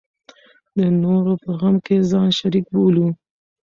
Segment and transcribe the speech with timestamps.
[0.77, 3.07] د نورو په غم کې ځان شریک بولو.